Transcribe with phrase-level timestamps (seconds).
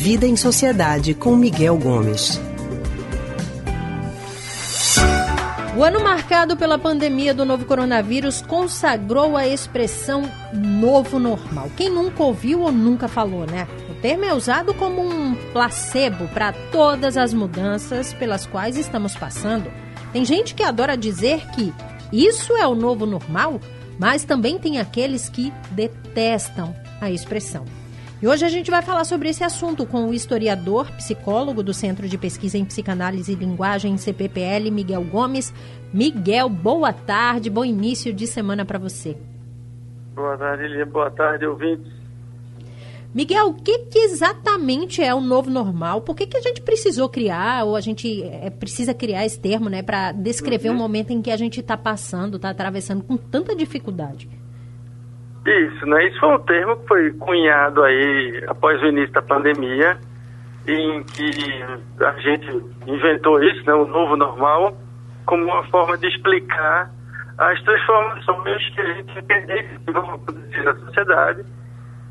[0.00, 2.40] Vida em Sociedade com Miguel Gomes.
[5.76, 10.22] O ano marcado pela pandemia do novo coronavírus consagrou a expressão
[10.54, 11.70] novo normal.
[11.76, 13.68] Quem nunca ouviu ou nunca falou, né?
[13.90, 19.70] O termo é usado como um placebo para todas as mudanças pelas quais estamos passando.
[20.14, 21.74] Tem gente que adora dizer que
[22.10, 23.60] isso é o novo normal,
[23.98, 27.66] mas também tem aqueles que detestam a expressão.
[28.22, 32.06] E hoje a gente vai falar sobre esse assunto com o historiador, psicólogo do Centro
[32.06, 35.54] de Pesquisa em Psicanálise e Linguagem, CPPL, Miguel Gomes.
[35.90, 39.16] Miguel, boa tarde, bom início de semana para você.
[40.14, 40.84] Boa tarde, Elia.
[40.84, 41.90] Boa tarde, ouvintes.
[43.14, 46.02] Miguel, o que, que, exatamente é o novo normal?
[46.02, 49.70] Por que, que a gente precisou criar, ou a gente é, precisa criar esse termo,
[49.70, 50.76] né, para descrever uhum.
[50.76, 54.28] o momento em que a gente está passando, está atravessando com tanta dificuldade?
[55.46, 56.06] Isso, né?
[56.06, 59.98] Isso foi um termo que foi cunhado aí após o início da pandemia,
[60.66, 61.64] em que
[62.04, 64.76] a gente inventou isso, né, o novo normal,
[65.24, 66.90] como uma forma de explicar
[67.38, 71.44] as transformações que a gente que vão acontecer na sociedade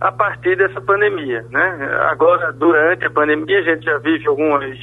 [0.02, 1.90] a partir dessa pandemia, né?
[2.10, 4.78] Agora, durante a pandemia, a gente já vive algumas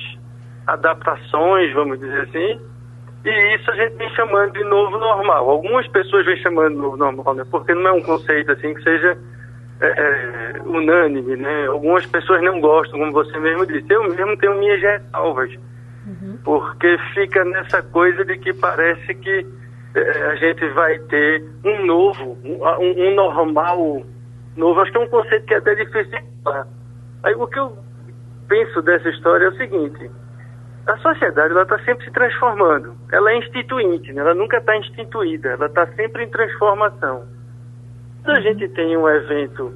[0.67, 2.61] adaptações, vamos dizer assim,
[3.27, 5.51] e isso a gente vem chamando de novo normal.
[5.51, 7.45] Algumas pessoas vêm chamando de novo normal, né?
[7.51, 9.19] Porque não é um conceito assim que seja
[9.81, 11.67] é, é, unânime, né?
[11.67, 13.93] Algumas pessoas não gostam, como você mesmo disse.
[13.93, 15.51] Eu mesmo tenho minhas ressalvas,
[16.07, 16.39] uhum.
[16.45, 19.47] porque fica nessa coisa de que parece que
[19.97, 24.03] é, a gente vai ter um novo, um, um, normal
[24.57, 24.81] novo.
[24.83, 26.69] Acho que é um conceito que é até difícil de falar.
[27.25, 27.77] Aí o que eu
[28.47, 30.11] penso dessa história é o seguinte
[30.87, 32.95] a sociedade está sempre se transformando.
[33.13, 34.21] Ela é instituinte, né?
[34.21, 37.25] ela nunca está instituída, ela está sempre em transformação.
[38.25, 39.75] Quando a gente tem um evento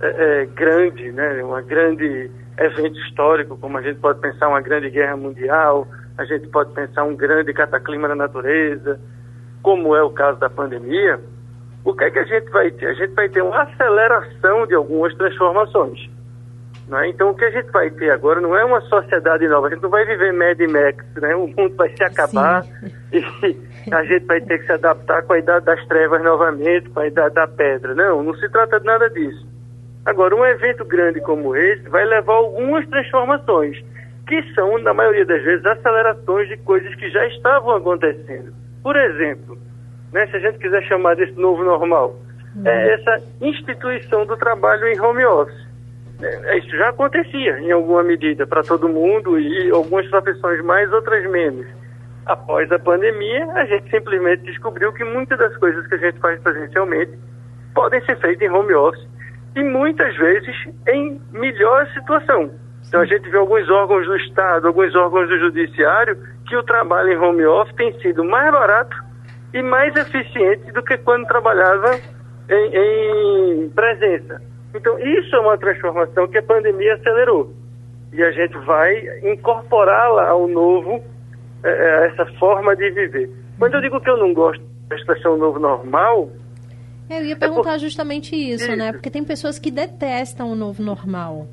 [0.00, 0.06] é,
[0.42, 1.44] é, grande, né?
[1.44, 5.86] um grande evento histórico, como a gente pode pensar uma grande guerra mundial,
[6.16, 9.00] a gente pode pensar um grande cataclisma na natureza,
[9.62, 11.20] como é o caso da pandemia,
[11.84, 12.86] o que é que a gente vai ter?
[12.86, 16.17] A gente vai ter uma aceleração de algumas transformações.
[16.88, 17.08] Né?
[17.08, 19.82] Então, o que a gente vai ter agora não é uma sociedade nova, a gente
[19.82, 21.34] não vai viver Mad Max, né?
[21.36, 22.92] o mundo vai se acabar Sim.
[23.12, 27.00] e a gente vai ter que se adaptar com a idade das trevas novamente, com
[27.00, 27.94] a idade da pedra.
[27.94, 29.46] Não, não se trata de nada disso.
[30.06, 33.78] Agora, um evento grande como esse vai levar algumas transformações,
[34.26, 38.54] que são, na maioria das vezes, acelerações de coisas que já estavam acontecendo.
[38.82, 39.58] Por exemplo,
[40.10, 42.16] né, se a gente quiser chamar desse novo normal,
[42.56, 42.66] é uhum.
[42.66, 45.67] é essa instituição do trabalho em home office.
[46.20, 51.28] É, isso já acontecia em alguma medida para todo mundo e algumas profissões mais, outras
[51.30, 51.66] menos.
[52.26, 56.40] Após a pandemia, a gente simplesmente descobriu que muitas das coisas que a gente faz
[56.40, 57.12] presencialmente
[57.74, 59.06] podem ser feitas em home office
[59.54, 60.56] e muitas vezes
[60.88, 62.50] em melhor situação.
[62.86, 67.12] Então a gente vê alguns órgãos do Estado, alguns órgãos do Judiciário, que o trabalho
[67.12, 68.96] em home office tem sido mais barato
[69.54, 71.98] e mais eficiente do que quando trabalhava
[72.48, 74.40] em, em presença.
[74.78, 77.52] Então, isso é uma transformação que a pandemia acelerou.
[78.12, 81.02] E a gente vai incorporá-la ao novo,
[81.64, 83.30] é, é, essa forma de viver.
[83.58, 86.30] Quando eu digo que eu não gosto da expressão novo normal.
[87.10, 87.80] Eu ia perguntar é por...
[87.80, 88.92] justamente isso, isso, né?
[88.92, 91.48] Porque tem pessoas que detestam o novo normal.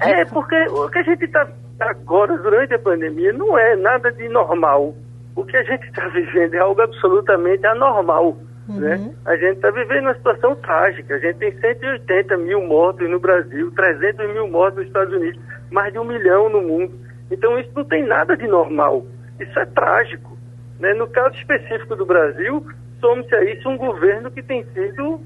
[0.00, 1.48] É, porque o que a gente está
[1.80, 4.94] agora, durante a pandemia, não é nada de normal.
[5.34, 8.36] O que a gente está vivendo é algo absolutamente anormal.
[8.68, 8.80] Uhum.
[8.80, 9.14] Né?
[9.26, 11.14] A gente está vivendo uma situação trágica.
[11.14, 15.92] A gente tem 180 mil mortos no Brasil, 300 mil mortos nos Estados Unidos, mais
[15.92, 16.94] de um milhão no mundo.
[17.30, 19.06] Então isso não tem nada de normal.
[19.38, 20.36] Isso é trágico.
[20.78, 20.94] Né?
[20.94, 22.64] No caso específico do Brasil,
[23.00, 25.20] some-se a isso um governo que tem sido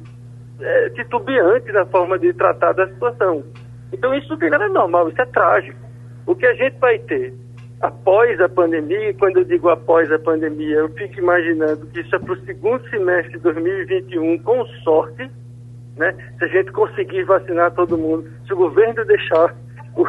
[0.61, 3.45] é, titubeante na forma de tratar da situação.
[3.93, 5.79] Então isso não tem nada de normal, isso é trágico.
[6.27, 7.35] O que a gente vai ter
[7.81, 12.15] após a pandemia, e quando eu digo após a pandemia, eu fico imaginando que isso
[12.15, 15.31] é para o segundo semestre de 2021, com sorte,
[15.97, 16.15] né?
[16.39, 19.55] Se a gente conseguir vacinar todo mundo, se o governo deixar
[19.97, 20.07] o,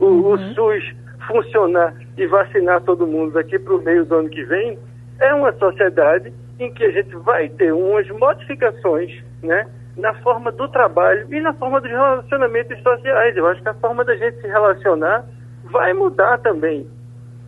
[0.00, 0.32] o, uhum.
[0.32, 0.84] o SUS
[1.28, 4.78] funcionar e vacinar todo mundo daqui para o meio do ano que vem,
[5.20, 9.66] é uma sociedade em que a gente vai ter umas modificações, né?
[9.96, 13.36] Na forma do trabalho e na forma dos relacionamentos sociais.
[13.36, 15.24] Eu acho que a forma da gente se relacionar
[15.70, 16.88] vai mudar também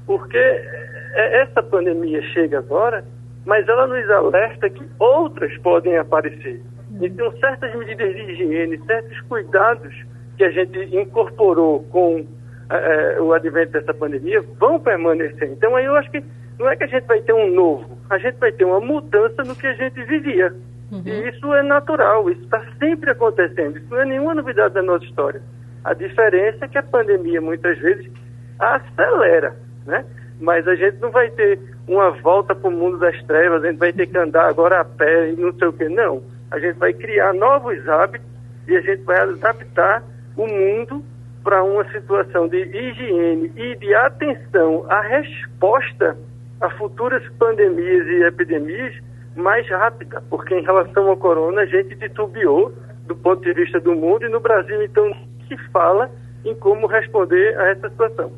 [0.07, 3.05] porque é, essa pandemia chega agora,
[3.45, 6.63] mas ela nos alerta que outras podem aparecer.
[7.01, 9.93] Então, certas medidas de higiene, certos cuidados
[10.37, 12.25] que a gente incorporou com
[12.71, 15.51] é, o advento dessa pandemia vão permanecer.
[15.51, 16.23] Então, aí eu acho que
[16.59, 19.43] não é que a gente vai ter um novo, a gente vai ter uma mudança
[19.43, 20.55] no que a gente vivia.
[20.93, 21.03] Uhum.
[21.05, 25.05] E isso é natural, isso está sempre acontecendo, isso não é nenhuma novidade da nossa
[25.05, 25.43] história.
[25.83, 28.11] A diferença é que a pandemia muitas vezes
[28.59, 29.57] acelera,
[29.87, 30.05] né?
[30.41, 33.79] Mas a gente não vai ter uma volta para o mundo das trevas, a gente
[33.79, 35.89] vai ter que andar agora a pé e não sei o que.
[35.89, 36.23] Não.
[36.51, 38.27] A gente vai criar novos hábitos
[38.67, 40.03] e a gente vai adaptar
[40.37, 41.05] o mundo
[41.43, 46.17] para uma situação de higiene e de atenção à resposta
[46.61, 48.95] a futuras pandemias e epidemias
[49.37, 52.73] mais rápida, porque em relação ao corona a gente titubeou
[53.07, 55.13] do ponto de vista do mundo e no Brasil então
[55.47, 56.11] se fala
[56.45, 58.33] em como responder a essa situação.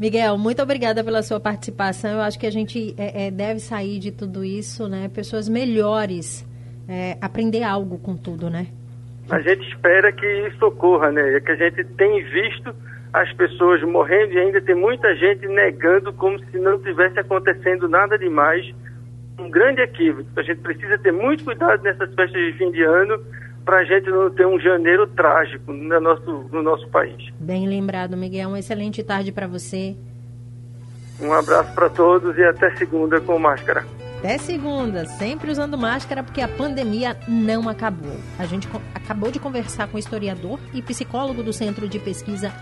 [0.00, 2.12] Miguel, muito obrigada pela sua participação.
[2.12, 5.10] Eu acho que a gente é, é, deve sair de tudo isso, né?
[5.14, 6.42] Pessoas melhores,
[6.88, 8.68] é, aprender algo com tudo, né?
[9.28, 11.36] A gente espera que isso ocorra, né?
[11.36, 12.74] É que a gente tem visto
[13.12, 18.16] as pessoas morrendo e ainda tem muita gente negando como se não tivesse acontecendo nada
[18.16, 18.74] demais.
[19.38, 20.30] Um grande equívoco.
[20.34, 23.22] A gente precisa ter muito cuidado nessas festas de fim de ano
[23.64, 27.32] para a gente não ter um janeiro trágico no nosso, no nosso país.
[27.38, 28.48] Bem lembrado, Miguel.
[28.48, 29.96] Uma excelente tarde para você.
[31.20, 33.84] Um abraço para todos e até segunda com máscara.
[34.18, 38.16] Até segunda, sempre usando máscara porque a pandemia não acabou.
[38.38, 42.52] A gente acabou de conversar com o historiador e psicólogo do Centro de Pesquisa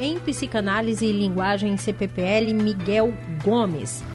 [0.00, 3.14] em Psicanálise e Linguagem CPPL, Miguel
[3.44, 4.04] Gomes.